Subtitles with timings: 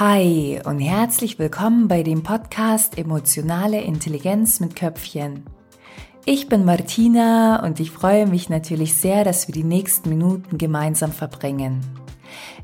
[0.00, 5.44] Hi und herzlich willkommen bei dem Podcast Emotionale Intelligenz mit Köpfchen.
[6.24, 11.12] Ich bin Martina und ich freue mich natürlich sehr, dass wir die nächsten Minuten gemeinsam
[11.12, 11.82] verbringen.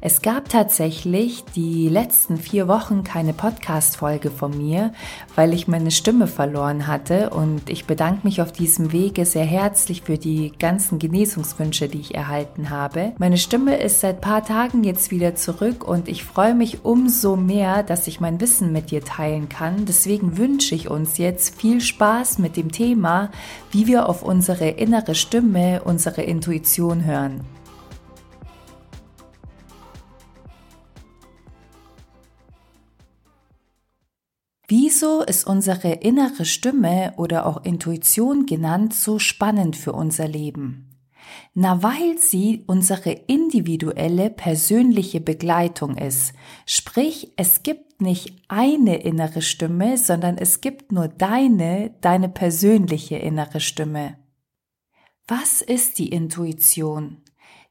[0.01, 4.93] Es gab tatsächlich die letzten vier Wochen keine Podcast-Folge von mir,
[5.35, 10.03] weil ich meine Stimme verloren hatte und ich bedanke mich auf diesem Wege sehr herzlich
[10.03, 13.13] für die ganzen Genesungswünsche, die ich erhalten habe.
[13.19, 17.83] Meine Stimme ist seit paar Tagen jetzt wieder zurück und ich freue mich umso mehr,
[17.83, 19.87] dass ich mein Wissen mit dir teilen kann.
[19.87, 23.31] Deswegen wünsche ich uns jetzt viel Spaß mit dem Thema,
[23.71, 27.56] wie wir auf unsere innere Stimme, unsere Intuition hören.
[34.69, 40.87] Wieso ist unsere innere Stimme oder auch Intuition genannt so spannend für unser Leben?
[41.55, 46.35] Na, weil sie unsere individuelle persönliche Begleitung ist.
[46.67, 53.61] Sprich, es gibt nicht eine innere Stimme, sondern es gibt nur deine, deine persönliche innere
[53.61, 54.19] Stimme.
[55.29, 57.23] Was ist die Intuition?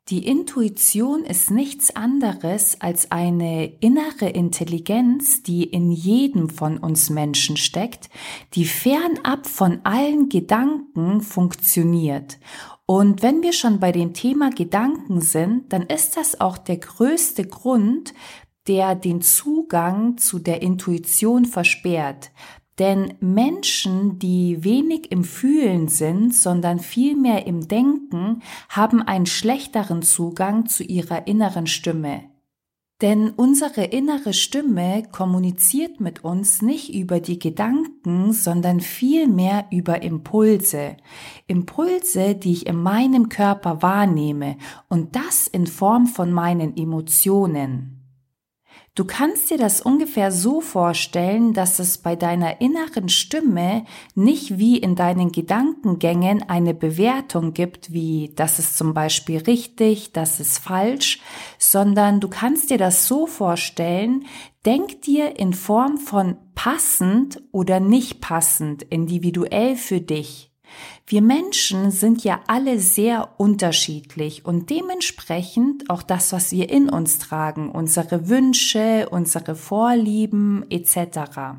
[0.10, 7.58] Die Intuition ist nichts anderes als eine innere Intelligenz, die in jedem von uns Menschen
[7.58, 8.12] steckt,
[8.54, 12.38] die fernab von allen Gedanken funktioniert.
[12.86, 17.48] Und wenn wir schon bei dem Thema Gedanken sind, dann ist das auch der größte
[17.48, 18.14] Grund,
[18.68, 22.30] der den Zugang zu der Intuition versperrt.
[22.80, 30.66] Denn Menschen, die wenig im Fühlen sind, sondern vielmehr im Denken, haben einen schlechteren Zugang
[30.66, 32.24] zu ihrer inneren Stimme.
[33.02, 40.96] Denn unsere innere Stimme kommuniziert mit uns nicht über die Gedanken, sondern vielmehr über Impulse.
[41.48, 44.56] Impulse, die ich in meinem Körper wahrnehme
[44.88, 47.95] und das in Form von meinen Emotionen.
[48.96, 53.84] Du kannst dir das ungefähr so vorstellen, dass es bei deiner inneren Stimme
[54.16, 60.40] nicht wie in deinen Gedankengängen eine Bewertung gibt, wie das ist zum Beispiel richtig, das
[60.40, 61.20] ist falsch,
[61.60, 64.28] sondern du kannst dir das so vorstellen,
[64.66, 70.55] denk dir in Form von passend oder nicht passend, individuell für dich.
[71.08, 77.20] Wir Menschen sind ja alle sehr unterschiedlich und dementsprechend auch das, was wir in uns
[77.20, 81.58] tragen, unsere Wünsche, unsere Vorlieben etc.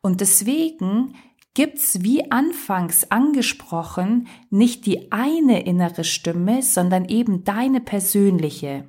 [0.00, 1.14] Und deswegen
[1.54, 8.84] gibt's wie anfangs angesprochen nicht die eine innere Stimme, sondern eben deine persönliche.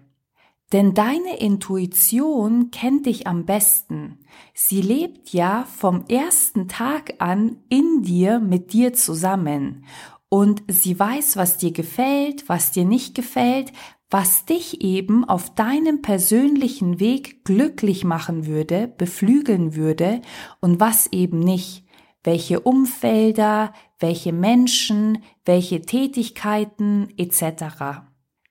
[0.73, 4.19] Denn deine Intuition kennt dich am besten.
[4.53, 9.85] Sie lebt ja vom ersten Tag an in dir mit dir zusammen.
[10.27, 13.71] Und sie weiß, was dir gefällt, was dir nicht gefällt,
[14.09, 20.21] was dich eben auf deinem persönlichen Weg glücklich machen würde, beflügeln würde
[20.59, 21.85] und was eben nicht.
[22.23, 28.06] Welche Umfelder, welche Menschen, welche Tätigkeiten etc.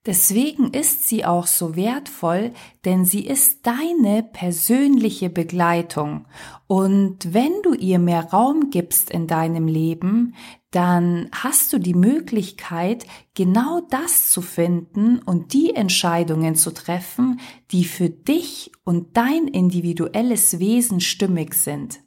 [0.07, 2.53] Deswegen ist sie auch so wertvoll,
[2.85, 6.27] denn sie ist deine persönliche Begleitung.
[6.69, 10.35] Und wenn du ihr mehr Raum gibst in deinem Leben,
[10.71, 17.41] dann hast du die Möglichkeit, genau das zu finden und die Entscheidungen zu treffen,
[17.73, 21.99] die für dich und dein individuelles Wesen stimmig sind.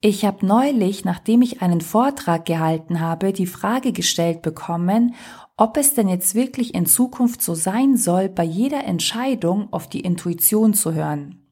[0.00, 5.16] Ich habe neulich, nachdem ich einen Vortrag gehalten habe, die Frage gestellt bekommen,
[5.56, 9.98] ob es denn jetzt wirklich in Zukunft so sein soll, bei jeder Entscheidung auf die
[9.98, 11.42] Intuition zu hören.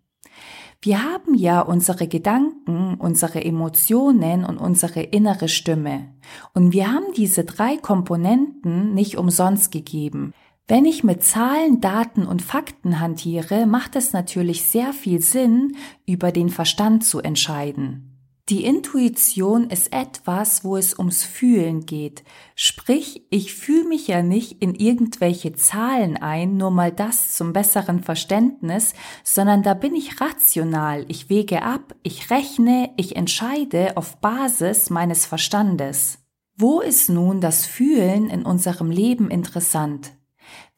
[0.80, 6.14] Wir haben ja unsere Gedanken, unsere Emotionen und unsere innere Stimme.
[6.54, 10.32] Und wir haben diese drei Komponenten nicht umsonst gegeben.
[10.68, 15.76] Wenn ich mit Zahlen, Daten und Fakten hantiere, macht es natürlich sehr viel Sinn,
[16.06, 18.15] über den Verstand zu entscheiden.
[18.48, 22.22] Die Intuition ist etwas, wo es ums Fühlen geht.
[22.54, 28.04] Sprich, ich fühle mich ja nicht in irgendwelche Zahlen ein, nur mal das zum besseren
[28.04, 28.94] Verständnis,
[29.24, 35.26] sondern da bin ich rational, ich wege ab, ich rechne, ich entscheide auf Basis meines
[35.26, 36.18] Verstandes.
[36.56, 40.12] Wo ist nun das Fühlen in unserem Leben interessant?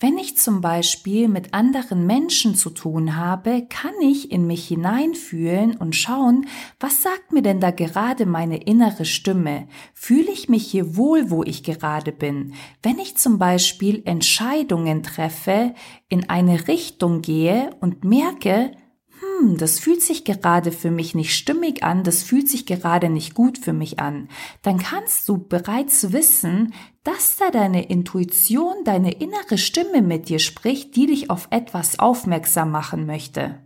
[0.00, 5.76] Wenn ich zum Beispiel mit anderen Menschen zu tun habe, kann ich in mich hineinfühlen
[5.76, 6.46] und schauen,
[6.78, 9.66] was sagt mir denn da gerade meine innere Stimme?
[9.94, 12.54] Fühle ich mich hier wohl, wo ich gerade bin?
[12.82, 15.74] Wenn ich zum Beispiel Entscheidungen treffe,
[16.08, 18.72] in eine Richtung gehe und merke,
[19.20, 23.34] hm, das fühlt sich gerade für mich nicht stimmig an, das fühlt sich gerade nicht
[23.34, 24.28] gut für mich an,
[24.62, 26.74] dann kannst du bereits wissen,
[27.04, 32.70] dass da deine Intuition, deine innere Stimme mit dir spricht, die dich auf etwas aufmerksam
[32.70, 33.58] machen möchte.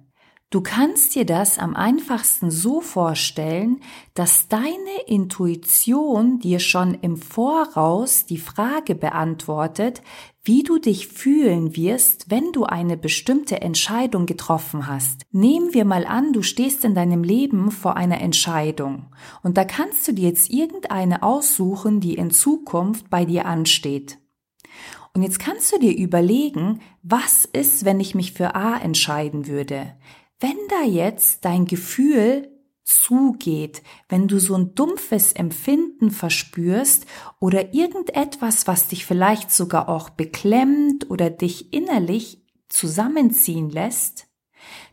[0.52, 3.80] Du kannst dir das am einfachsten so vorstellen,
[4.12, 10.02] dass deine Intuition dir schon im Voraus die Frage beantwortet,
[10.44, 15.22] wie du dich fühlen wirst, wenn du eine bestimmte Entscheidung getroffen hast.
[15.30, 19.06] Nehmen wir mal an, du stehst in deinem Leben vor einer Entscheidung
[19.42, 24.18] und da kannst du dir jetzt irgendeine aussuchen, die in Zukunft bei dir ansteht.
[25.14, 29.94] Und jetzt kannst du dir überlegen, was ist, wenn ich mich für A entscheiden würde?
[30.40, 32.51] Wenn da jetzt dein Gefühl
[32.92, 37.06] zugeht, wenn du so ein dumpfes Empfinden verspürst
[37.40, 44.28] oder irgendetwas, was dich vielleicht sogar auch beklemmt oder dich innerlich zusammenziehen lässt,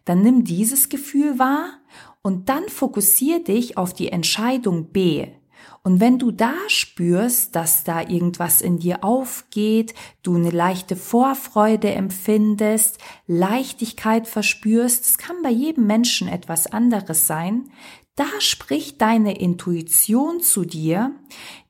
[0.06, 1.80] dann nimm dieses Gefühl wahr
[2.22, 5.28] und dann fokussier dich auf die Entscheidung B.
[5.84, 9.94] Und wenn du da spürst, dass da irgendwas in dir aufgeht,
[10.24, 17.70] du eine leichte Vorfreude empfindest, Leichtigkeit verspürst, es kann bei jedem Menschen etwas anderes sein,
[18.16, 21.16] da spricht deine Intuition zu dir,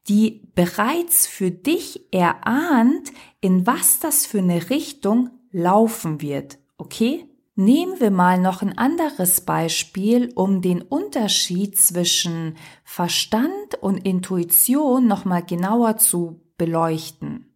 [0.08, 6.58] die bereits für dich erahnt, in was das für eine Richtung laufen wird.
[6.78, 7.29] Okay?
[7.62, 15.44] Nehmen wir mal noch ein anderes Beispiel, um den Unterschied zwischen Verstand und Intuition nochmal
[15.44, 17.54] genauer zu beleuchten.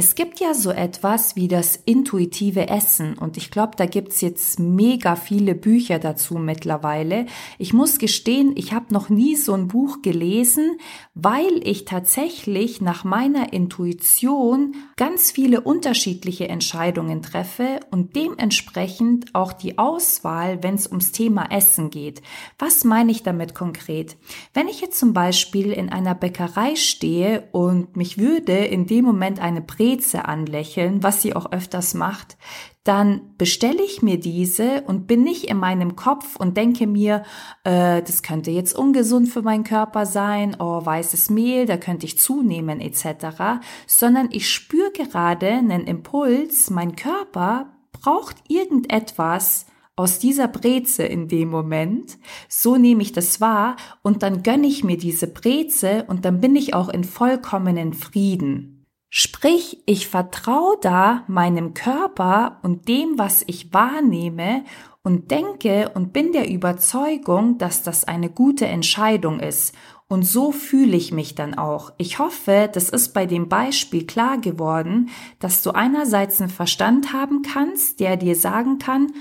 [0.00, 4.60] Es gibt ja so etwas wie das intuitive Essen und ich glaube, da gibt's jetzt
[4.60, 7.26] mega viele Bücher dazu mittlerweile.
[7.58, 10.78] Ich muss gestehen, ich habe noch nie so ein Buch gelesen,
[11.14, 19.78] weil ich tatsächlich nach meiner Intuition ganz viele unterschiedliche Entscheidungen treffe und dementsprechend auch die
[19.78, 22.22] Auswahl, wenn es ums Thema Essen geht.
[22.56, 24.16] Was meine ich damit konkret?
[24.54, 29.40] Wenn ich jetzt zum Beispiel in einer Bäckerei stehe und mich würde in dem Moment
[29.40, 32.36] eine Prä Breze anlächeln, was sie auch öfters macht,
[32.84, 37.22] dann bestelle ich mir diese und bin nicht in meinem Kopf und denke mir,
[37.64, 42.18] äh, das könnte jetzt ungesund für meinen Körper sein, oh, weißes Mehl, da könnte ich
[42.18, 51.02] zunehmen etc., sondern ich spüre gerade einen Impuls, mein Körper braucht irgendetwas, aus dieser Breze
[51.02, 52.18] in dem Moment,
[52.48, 56.54] so nehme ich das wahr und dann gönne ich mir diese Breze und dann bin
[56.54, 58.77] ich auch in vollkommenen Frieden.
[59.10, 64.64] Sprich, ich vertraue da meinem Körper und dem, was ich wahrnehme
[65.02, 69.74] und denke und bin der Überzeugung, dass das eine gute Entscheidung ist.
[70.08, 71.92] Und so fühle ich mich dann auch.
[71.96, 75.08] Ich hoffe, das ist bei dem Beispiel klar geworden,
[75.38, 79.12] dass du einerseits einen Verstand haben kannst, der dir sagen kann,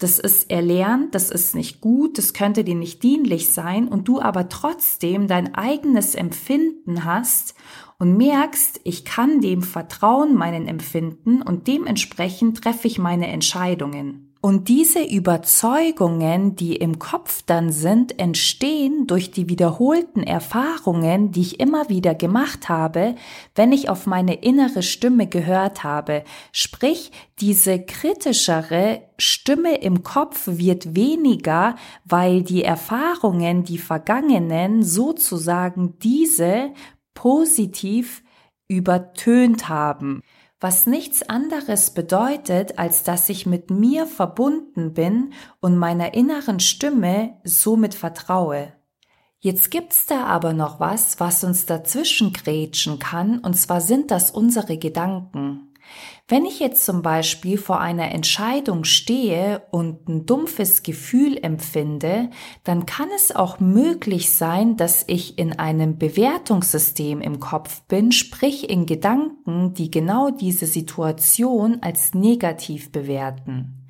[0.00, 4.20] das ist erlernt, das ist nicht gut, das könnte dir nicht dienlich sein und du
[4.20, 7.54] aber trotzdem dein eigenes Empfinden hast
[7.98, 14.29] und merkst, ich kann dem vertrauen, meinen Empfinden und dementsprechend treffe ich meine Entscheidungen.
[14.42, 21.60] Und diese Überzeugungen, die im Kopf dann sind, entstehen durch die wiederholten Erfahrungen, die ich
[21.60, 23.16] immer wieder gemacht habe,
[23.54, 26.24] wenn ich auf meine innere Stimme gehört habe.
[26.52, 31.76] Sprich, diese kritischere Stimme im Kopf wird weniger,
[32.06, 36.72] weil die Erfahrungen, die vergangenen, sozusagen diese
[37.12, 38.22] positiv
[38.68, 40.22] übertönt haben
[40.60, 47.40] was nichts anderes bedeutet, als dass ich mit mir verbunden bin und meiner inneren Stimme
[47.44, 48.74] somit vertraue.
[49.38, 54.30] Jetzt gibt's da aber noch was, was uns dazwischen grätschen kann, und zwar sind das
[54.30, 55.69] unsere Gedanken.
[56.28, 62.30] Wenn ich jetzt zum Beispiel vor einer Entscheidung stehe und ein dumpfes Gefühl empfinde,
[62.62, 68.70] dann kann es auch möglich sein, dass ich in einem Bewertungssystem im Kopf bin, sprich
[68.70, 73.88] in Gedanken, die genau diese Situation als negativ bewerten.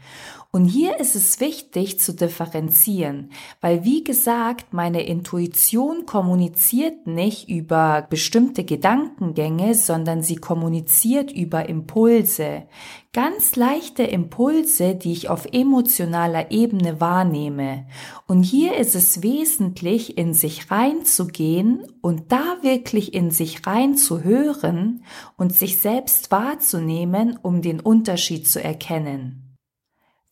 [0.52, 3.30] Und hier ist es wichtig zu differenzieren,
[3.60, 12.64] weil wie gesagt, meine Intuition kommuniziert nicht über bestimmte Gedankengänge, sondern sie kommuniziert über Impulse.
[13.12, 17.86] Ganz leichte Impulse, die ich auf emotionaler Ebene wahrnehme.
[18.26, 25.04] Und hier ist es wesentlich, in sich reinzugehen und da wirklich in sich reinzuhören
[25.36, 29.49] und sich selbst wahrzunehmen, um den Unterschied zu erkennen.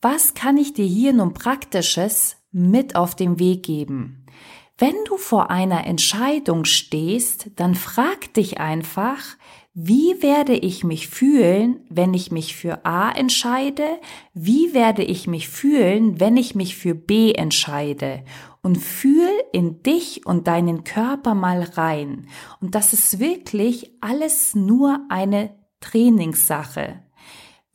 [0.00, 4.24] Was kann ich dir hier nun praktisches mit auf den Weg geben?
[4.80, 9.36] Wenn du vor einer Entscheidung stehst, dann frag dich einfach,
[9.74, 13.98] wie werde ich mich fühlen, wenn ich mich für A entscheide?
[14.34, 18.24] Wie werde ich mich fühlen, wenn ich mich für B entscheide?
[18.62, 22.28] Und fühl in dich und deinen Körper mal rein.
[22.60, 27.02] Und das ist wirklich alles nur eine Trainingssache.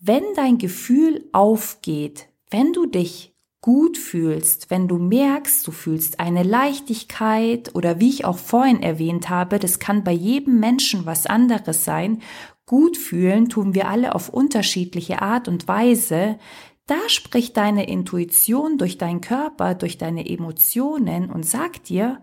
[0.05, 6.43] Wenn dein Gefühl aufgeht, wenn du dich gut fühlst, wenn du merkst, du fühlst eine
[6.43, 11.86] Leichtigkeit oder wie ich auch vorhin erwähnt habe, das kann bei jedem Menschen was anderes
[11.86, 12.22] sein.
[12.65, 16.38] Gut fühlen tun wir alle auf unterschiedliche Art und Weise.
[16.86, 22.22] Da spricht deine Intuition durch deinen Körper, durch deine Emotionen und sagt dir,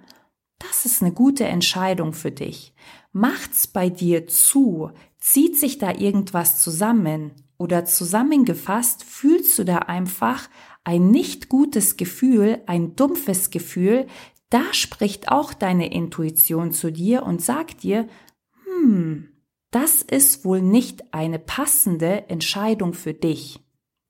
[0.59, 2.75] das ist eine gute Entscheidung für dich.
[3.13, 4.91] Macht's bei dir zu?
[5.17, 7.31] Zieht sich da irgendwas zusammen?
[7.61, 10.49] Oder zusammengefasst fühlst du da einfach
[10.83, 14.07] ein nicht gutes Gefühl, ein dumpfes Gefühl,
[14.49, 18.09] da spricht auch deine Intuition zu dir und sagt dir,
[18.65, 19.29] hm,
[19.71, 23.61] das ist wohl nicht eine passende Entscheidung für dich.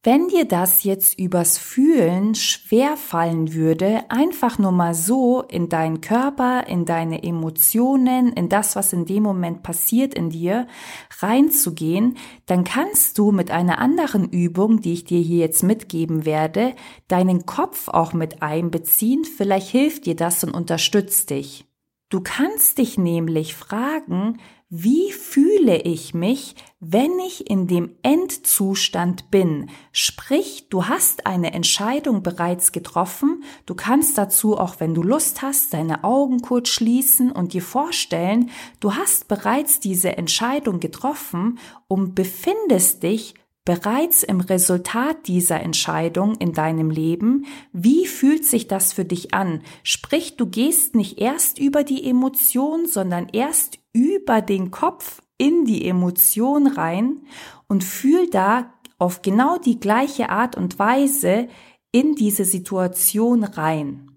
[0.02, 6.00] Wenn dir das jetzt übers Fühlen schwer fallen würde, einfach nur mal so in deinen
[6.00, 10.66] Körper, in deine Emotionen, in das, was in dem Moment passiert in dir,
[11.18, 12.16] reinzugehen,
[12.46, 16.74] dann kannst du mit einer anderen Übung, die ich dir hier jetzt mitgeben werde,
[17.08, 19.26] deinen Kopf auch mit einbeziehen.
[19.26, 21.66] Vielleicht hilft dir das und unterstützt dich.
[22.08, 24.38] Du kannst dich nämlich fragen,
[24.72, 29.68] wie fühle ich mich, wenn ich in dem Endzustand bin?
[29.90, 35.74] Sprich, du hast eine Entscheidung bereits getroffen, du kannst dazu auch, wenn du Lust hast,
[35.74, 41.58] deine Augen kurz schließen und dir vorstellen, du hast bereits diese Entscheidung getroffen
[41.88, 43.34] und befindest dich
[43.64, 49.62] bereits im Resultat dieser Entscheidung in deinem Leben, wie fühlt sich das für dich an?
[49.82, 55.86] Sprich, du gehst nicht erst über die Emotion, sondern erst über den Kopf in die
[55.86, 57.22] Emotion rein
[57.66, 61.48] und fühl da auf genau die gleiche Art und Weise
[61.92, 64.09] in diese Situation rein.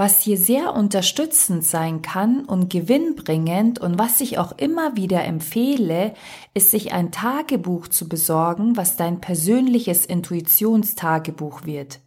[0.00, 6.14] Was hier sehr unterstützend sein kann und gewinnbringend und was ich auch immer wieder empfehle,
[6.54, 12.00] ist sich ein Tagebuch zu besorgen, was dein persönliches Intuitionstagebuch wird.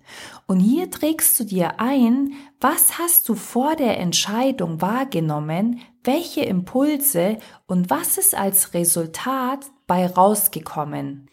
[0.47, 7.37] Und hier trägst du dir ein, was hast du vor der Entscheidung wahrgenommen, welche Impulse
[7.67, 11.29] und was ist als Resultat bei rausgekommen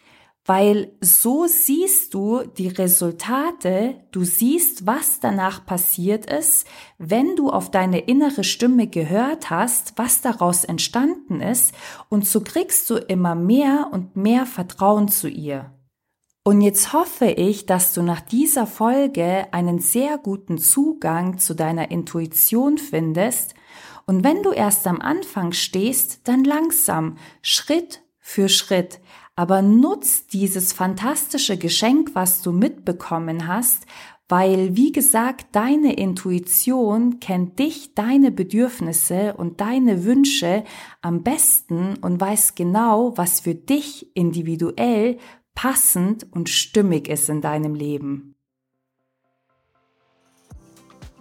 [0.50, 6.66] weil so siehst du die Resultate, du siehst, was danach passiert ist,
[6.99, 11.73] wenn du auf deine innere Stimme gehört hast, was daraus entstanden ist,
[12.09, 15.71] und so kriegst du immer mehr und mehr Vertrauen zu ihr.
[16.42, 21.92] Und jetzt hoffe ich, dass du nach dieser Folge einen sehr guten Zugang zu deiner
[21.92, 23.54] Intuition findest,
[24.04, 29.00] und wenn du erst am Anfang stehst, dann langsam, Schritt für Schritt,
[29.40, 33.87] aber nutz dieses fantastische Geschenk, was du mitbekommen hast,
[34.28, 40.64] weil, wie gesagt, deine Intuition kennt dich, deine Bedürfnisse und deine Wünsche
[41.00, 45.16] am besten und weiß genau, was für dich individuell
[45.54, 48.35] passend und stimmig ist in deinem Leben.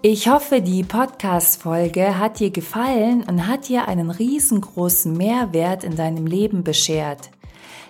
[0.01, 6.27] Ich hoffe, die Podcast-Folge hat dir gefallen und hat dir einen riesengroßen Mehrwert in deinem
[6.27, 7.29] Leben beschert.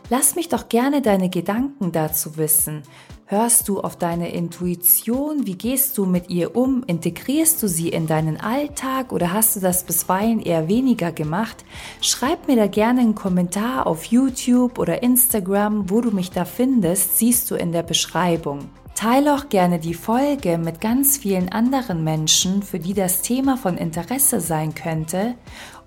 [0.10, 2.84] Lass mich doch gerne deine Gedanken dazu wissen.
[3.32, 5.46] Hörst du auf deine Intuition?
[5.46, 6.84] Wie gehst du mit ihr um?
[6.88, 11.64] Integrierst du sie in deinen Alltag oder hast du das bisweilen eher weniger gemacht?
[12.02, 17.20] Schreib mir da gerne einen Kommentar auf YouTube oder Instagram, wo du mich da findest,
[17.20, 18.70] siehst du in der Beschreibung.
[18.96, 23.78] Teile auch gerne die Folge mit ganz vielen anderen Menschen, für die das Thema von
[23.78, 25.36] Interesse sein könnte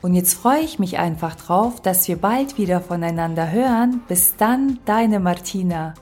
[0.03, 4.03] und jetzt freue ich mich einfach drauf, dass wir bald wieder voneinander hören.
[4.09, 5.95] Bis dann, deine Martina.